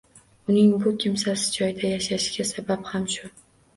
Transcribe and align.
Uning 0.53 0.69
bu 0.85 0.93
kimsasiz 1.03 1.53
joyda 1.59 1.91
yashashiga 1.91 2.47
sabab 2.53 2.91
ham 2.95 3.07
shu. 3.17 3.35